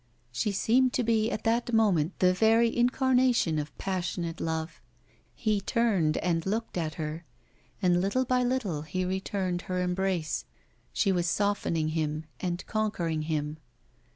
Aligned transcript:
She 0.31 0.51
seemed 0.51 0.93
to 0.93 1.03
be 1.03 1.29
at 1.29 1.43
that 1.43 1.71
moment 1.71 2.17
the 2.17 2.33
very 2.33 2.75
incarnation 2.75 3.59
of 3.59 3.77
passionate 3.77 4.41
love. 4.41 4.81
He 5.35 5.61
turned 5.61 6.17
and 6.17 6.43
looked 6.43 6.75
at 6.75 6.95
her, 6.95 7.23
and 7.83 8.01
little 8.01 8.25
by 8.25 8.41
little 8.41 8.81
he 8.81 9.05
returned 9.05 9.61
her 9.69 9.79
embrace; 9.79 10.45
she 10.91 11.11
was 11.11 11.29
softening 11.29 11.89
him 11.89 12.25
and 12.39 12.65
conquering 12.65 13.21
him. 13.21 13.57